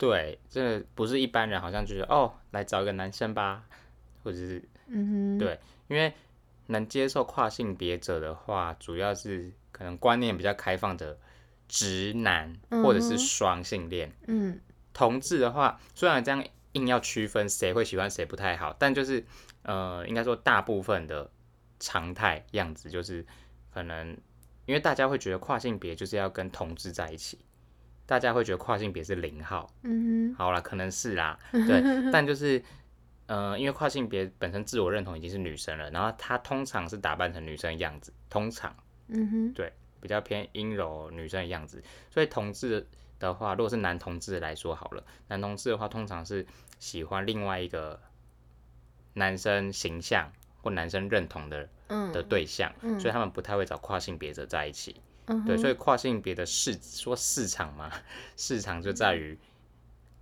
[0.00, 3.62] 对，真的不是一般人好像就是哦，来找一个男生吧，
[4.24, 6.10] 或者是嗯哼，对因为
[6.68, 11.18] 能接受跨性别者的话，主要是可能观念比较开放的
[11.68, 12.50] 直男
[12.82, 14.10] 或者是双性恋。
[14.26, 14.58] 嗯。
[14.94, 19.22] 同志的话，虽然这样硬要区分谁会喜欢谁不太好，但就是
[19.64, 21.30] 呃，应该说大部分的
[21.78, 23.24] 常态样子就是
[23.72, 24.16] 可能，
[24.64, 27.38] 因为大家会觉得跨性别就是要跟同志在一起，
[28.10, 29.70] 大家会觉得跨性别是零号。
[29.84, 32.60] 嗯哼好啦，可能是啦， 对，但就是。
[33.32, 38.74] 呃，因为跨性别本身自我认同已经是女生了，然后她通常是打扮成女生的样子，通常，
[39.06, 42.84] 嗯哼，对比较偏阴柔女生的样子，所以同志
[43.20, 46.44] 的话，如果是男同志来说好了，男同志的话通常是
[46.80, 48.00] 喜欢另外一个
[49.14, 55.00] 男生形象或男生认同的嗯的对象，嗯所以他们不太会找跨性别者在一起。
[55.30, 57.90] 嗯对，所以跨性别的市说市场嘛，
[58.36, 59.38] 市场就在于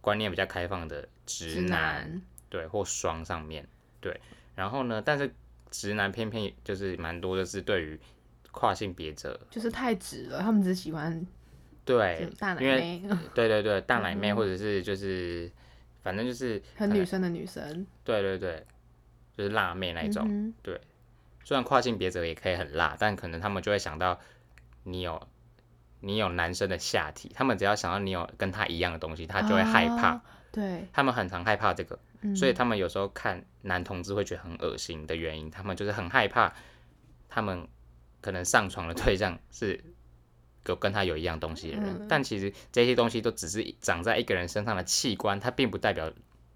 [0.01, 3.67] 观念比较开放的直直男，男，对，或双上面
[4.01, 4.21] 对。
[4.55, 5.33] 然后呢，但是
[5.71, 7.99] 直男偏偏就是蛮多的是对于
[8.51, 11.27] 跨性别者，就是太直了，他们只喜欢
[11.85, 13.03] 对，大奶妹，
[13.35, 15.51] 对对对，大 奶妹嗯或者是就是
[16.03, 18.67] 反正就是很女生的女生对对对，
[19.37, 20.27] 就是辣妹那一种。
[20.29, 20.53] 嗯
[21.45, 24.21] 虽然跨性别者也可以很辣，但可能他们就会想到
[24.91, 25.21] 你有
[26.01, 30.09] 你有男生的下体，他们只要想到你有跟他一样的东西，他就会害怕。
[30.09, 31.99] 啊对，他们很常害怕这个，
[32.35, 36.51] 所以他们有时候看男同志会觉得很恶心的原因，他们就是很害怕，
[37.29, 37.69] 他们
[38.23, 39.79] 可能上床的对象是
[40.65, 46.11] 有跟他有一样东西的人，但其实这些东西都只是长在一个人身上的器官，它并不代表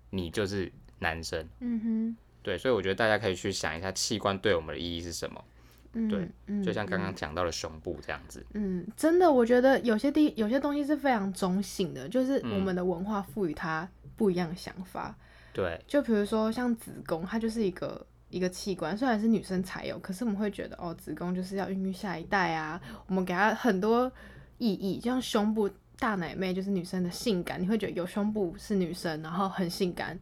[0.09, 1.47] 你就是男生。
[1.61, 5.45] 嗯哼，对，所以我觉得大家可以去想一下器官对我们的意义是什么。
[5.95, 8.45] 嗯对，嗯就像刚刚讲到的胸部这样子。
[8.55, 15.15] 嗯，真的，我觉得有些地有些东西是非常中性的，就是我嗯们的文化赋予它不一样的想法。
[15.53, 24.11] 对，就比如说像子宫，它就是一个一个器官，虽然是女生才有，可是我们会觉得哦，子宫就是要孕育下一代啊，我们给它很多
[24.59, 25.71] 意义，就像胸部。
[25.99, 30.19] 大奶妹就是女生的性感，你会觉得有胸部是女生，然后很性感。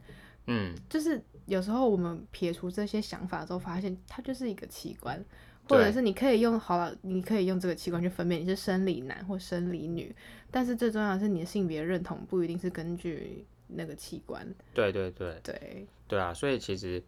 [0.46, 5.24] 嗯，就是有时候我们撇除这些想法之后，发现它就是一个器官，
[5.70, 10.14] 或者是你可以用好了，你可以用这个器官去分辨你是生理男或生理女，
[10.50, 14.46] 但是最重要的是你的性别认同不一定是根据那个器官。
[14.74, 17.02] 对对对对，对啊，所以其实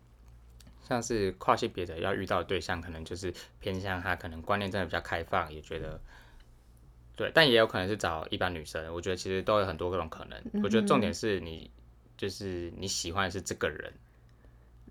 [0.89, 6.01] 像是跨性别者要遇到的对象，可能就是偏向他可能观念真的比较开放，也觉得。
[7.15, 10.63] 对，但也有可能是找一般女生，我觉得其实都有很多各种可能。
[10.63, 11.71] 我觉得重点是你，
[12.17, 13.93] 就是你喜欢的是这个人，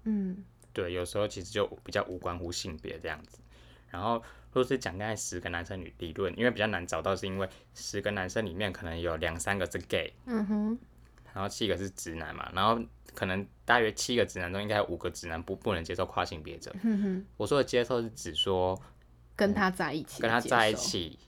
[0.03, 3.39] 嗯对，有时候其实就比较无关乎性别这样子。
[3.91, 10.80] 然后，如果是讲刚才十个男生女理论，因为比较难找到，是因为十个男生里面可能有两三个是 gay，嗯哼，
[11.34, 12.82] 然后七个是直男嘛，然后
[13.13, 16.73] 可能大约七个直男中应该有五个直男不不能接受跨性别者。
[16.84, 18.82] 嗯哼，我说的接受是指说
[19.36, 21.19] 跟他在一起，跟他在一，起，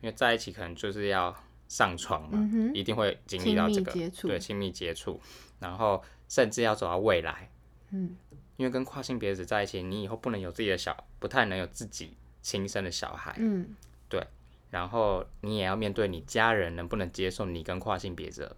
[0.00, 1.34] 因为在一起可能就是要
[1.68, 5.20] 上床嘛，嗯一定会经历到这个对亲密接触，
[5.60, 7.50] 然后甚至要走到未来。
[7.90, 8.16] 嗯
[8.58, 13.74] 因为跟跨性别者在一起，你以后不能有自己的小，不太能有自己亲生的小孩，嗯。
[14.08, 14.26] 对
[14.70, 18.54] 然后你也要面对你家人能不能接受你跟跨性别者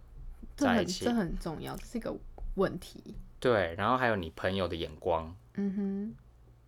[0.57, 2.13] 在一起很这很重要，这是一个
[2.55, 3.15] 问题。
[3.39, 6.15] 对，然后还有你朋友的眼光，嗯哼，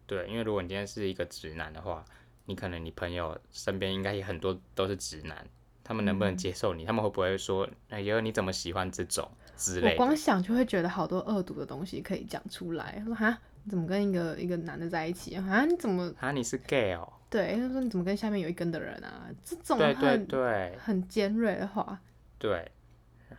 [0.06, 2.06] 对，因为如果你今天是一个直男的话，
[2.46, 5.48] 你可能你朋友身边应该也很多都是直男，
[5.84, 6.86] 他们能不能接受你？
[6.86, 9.98] 他们会不会说，哎呦你怎么喜欢这种之我类的？
[9.98, 12.96] 光想就会觉得好多恶毒的东西可以讲出来。
[13.00, 15.46] 他说哈，你怎么跟一个一个男的在一起啊？
[15.50, 17.12] 啊，你怎么啊，你是 gay 哦？
[17.30, 17.56] 对？
[17.58, 19.28] 他说你怎么跟下面有一根的人啊？
[19.44, 22.00] 这种对对很对很尖锐的话，
[22.38, 22.72] 对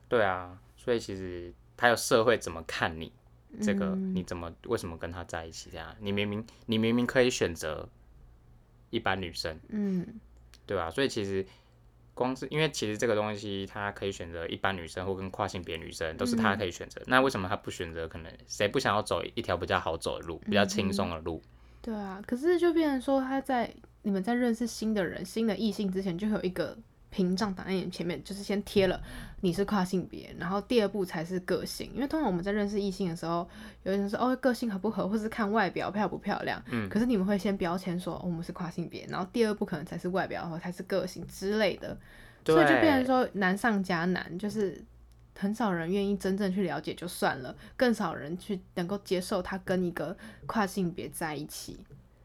[0.09, 3.13] 对啊，所以其实还有社会怎么看你，
[3.63, 5.71] 这个嗯你怎么为什么跟他在一起？
[5.71, 7.89] 这样你明明你明明可以选择
[8.91, 10.21] 一般女生，嗯
[10.67, 11.45] 对吧、所以其实
[12.15, 17.03] 光是因为其实这个东西，他可以选择一般女生或跟跨性别女生，都是他可以选择。
[17.07, 18.09] 那为什么他不选择？
[18.09, 21.43] 可能谁不想要走一条比较好走的路，比较轻松的路？
[21.83, 22.23] 对啊。
[22.27, 26.79] 可是就变成说他在你们在认识新的人、新的异性之前，就会有一个
[27.15, 29.01] 屏障挡在你前面，就是先贴了
[29.41, 31.89] 你是跨性别，然后第二步才是个性。
[31.95, 33.49] 因为通常我们在认识异性的时候，
[33.85, 36.61] 有人说哦个性合不合，或是看外表漂不漂亮。
[36.73, 41.97] 嗯可是你们会先标签说、哦我们是跨性别，然后第二步可能才是外表，然后才是个性之类的。
[42.45, 44.85] 所以就变成说难上加难，就是
[45.39, 51.79] 很少人愿意真正去了解就算了，更少人去能够接受他跟一个跨性别在一起。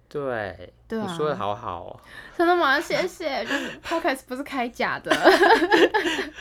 [0.09, 1.99] 对，对啊你说的好好哦。
[2.35, 2.81] 真的吗？
[2.81, 3.45] 谢谢。
[3.45, 5.15] 就是 podcast 不是开假的。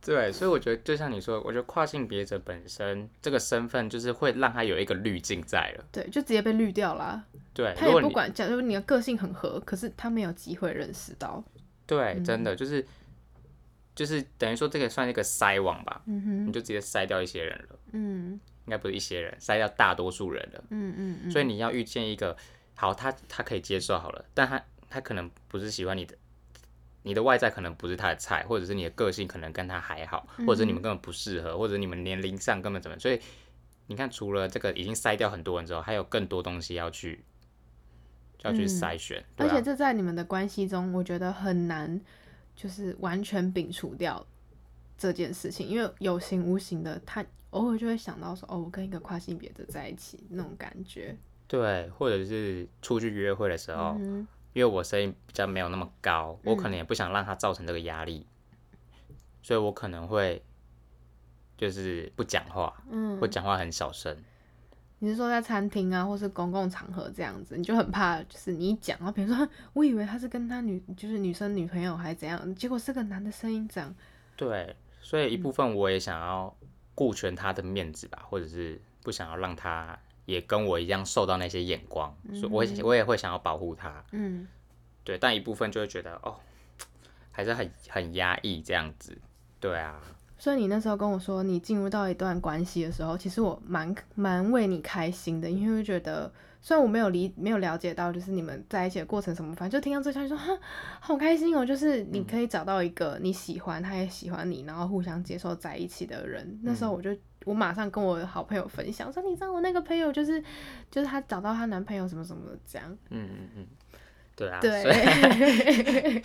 [0.00, 5.84] 对，所以我觉得就像你说，我觉得跨性别者本身这个身份就是会让他有一个滤镜在了。
[5.90, 7.24] 对，就直接被滤掉啦。
[7.54, 11.42] 对，他也不管，假如你的个性很合，可是他没有机会认识到。
[11.86, 12.84] 对，真的就是
[13.94, 20.64] 就是等于说这个算一个筛网吧，你就直接筛掉一些人了，嗯应该不是一些人，筛掉大多数人了。
[20.70, 22.36] 嗯嗯嗯，所以你要遇见一个
[22.74, 26.16] 好，他他可以接受好了，但他他可能不是喜欢你的，
[27.02, 33.20] 你的外在可能不是他的菜，或者是你的个性可能跟他还好，或者是你们根本不适合，或者你们年龄上根本怎么，所以
[33.86, 37.24] 你看，除了这个已经筛掉很多人之后，还有更多东西要去
[38.42, 42.00] 要去嗯筛选，而且这在你们的关系中，我觉得很难，
[42.56, 44.26] 就是完全摒除掉
[44.96, 51.16] 这件事情，因为有形无形的，他偶尔就会想到说，哦，我跟一个跨性别的在一起那种感觉。
[51.46, 58.24] 对，或者是出去约会的时候，嗯因为我声音比较没有那么高，我可能也不想让他造成这个压力，
[59.42, 60.40] 所以我可能会
[61.58, 64.16] 就是不讲话，嗯，或讲话很小声。
[65.00, 73.92] 你是说在餐厅啊，或是公共场合这样子，你就很怕，就是你一讲，然后比如说，我以为他是跟他女，就是女生女朋友还是怎样，结果是个男的声音这样。
[74.36, 76.56] 对，所以一部分我也想要
[76.94, 84.04] 顾全他的面子吧，或者是不想要让他也跟我一样受到那些眼光，所以我也我也会想要保护他。
[84.12, 84.46] 嗯
[85.04, 86.40] 对，但一部分就会觉得哦，
[87.30, 89.16] 还是很很压抑这样子。
[89.60, 90.00] 对啊，
[90.44, 96.30] 所以你那时候跟我说你进入到一段关系的时候，其实我蛮蛮为你开心的，因为觉得
[96.60, 100.54] 虽然我没有理没有了解到就是你们在一起的过程什么，反正就听到这消息说哈
[101.00, 106.60] 好开心哦，就是你可以找到一个你喜欢，他也喜欢你，然后互相接受在一起的人。
[106.62, 107.16] 那时候我就
[107.46, 110.44] 我马上跟我的好朋友分享说，你知道我那个朋友就是
[110.90, 112.94] 就是她找到她男朋友什么什么的这样。
[113.08, 113.66] 嗯嗯嗯，
[114.36, 114.82] 对啊，对，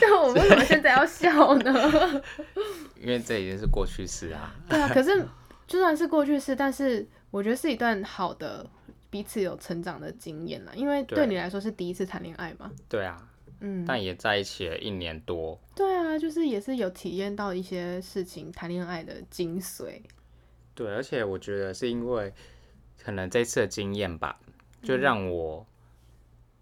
[0.00, 2.22] 但我为什么现在要笑呢？
[3.00, 4.54] 因为这已经是过去式啊。
[4.68, 5.26] 对啊，可是
[5.66, 8.64] 就算是过去式，但是我觉得是一段好的
[9.10, 10.72] 彼此有成长的经验啦。
[10.74, 13.28] 因为对对你来说是第一次谈恋爱嘛，对啊，
[13.60, 15.60] 嗯，但也在一起了一年多。
[15.74, 20.00] 对啊，就是也是有体验到一些事情，谈恋爱的精髓。
[20.74, 22.32] 对，而且我觉得是因为
[23.02, 24.38] 可能这次的经验吧，
[24.82, 25.66] 就让我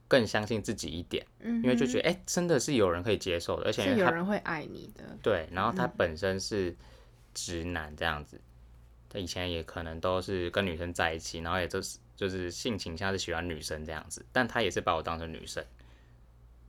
[0.07, 5.17] 更相信自己一点，嗯，因为就觉得哎、诶真的是有人可以接受的，而且有人会爱你的。
[5.23, 6.75] 对，然后他本身是
[7.33, 8.41] 直男这样子，
[9.09, 15.65] 他以前也可能都是跟女生在一起，然后也就是就是性倾向是喜欢女生这样子，但他也是把我当成女生，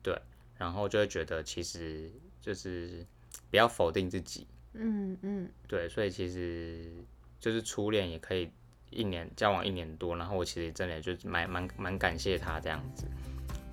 [0.02, 0.18] 对，
[0.58, 2.10] 然后就会觉得其实
[2.42, 3.06] 就是
[3.52, 5.52] 不要否定自己，嗯嗯。
[5.68, 6.92] 对，所以其实
[7.40, 8.50] 就是初恋也可以
[8.90, 13.06] 一年交往一年多，然后我其实真的就是蛮蛮蛮感谢他这样子，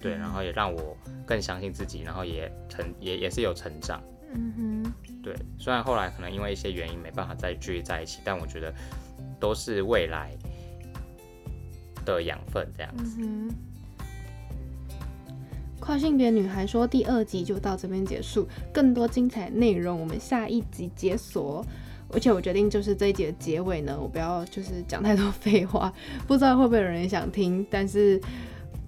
[0.00, 0.96] 对，然后也让我
[1.26, 4.02] 更相信自己，然后也成也也是有成长。
[4.34, 4.92] 嗯哼，
[5.22, 8.74] 对，虽然后来可能因为一些原因没办法再聚在一起，但我觉得
[9.38, 10.34] 都是未来
[12.04, 13.20] 的养分这样子。
[13.20, 13.50] 嗯。
[15.78, 21.66] 跨性别女孩说第二集就到这边结束，更多精彩内容我们下一集解锁。
[22.12, 25.92] 而且我决定就是这一集的结尾呢，我不要就是讲太多 废话，
[26.26, 28.20] 不知道会不会有人想听，但是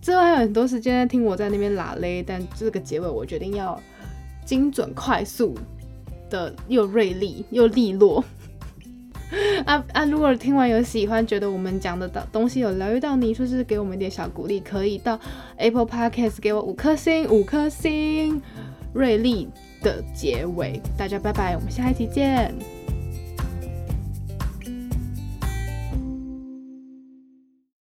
[0.01, 3.81] 之后还有很多时间听我在那边拉嘞，但这个结尾我决定要
[4.45, 5.57] 精准、快速
[6.29, 8.25] 的，又锐利又利落。
[9.65, 10.05] 啊啊！
[10.05, 15.19] 如果听完有喜欢，觉得我们讲的东东西有疗愈到你，就是给我们一点小鼓励，可以到
[15.57, 18.41] Apple Podcast 给我五颗星，五颗星。
[18.93, 19.49] 锐利
[19.83, 22.84] 的结尾，大家拜拜，我们下一期见。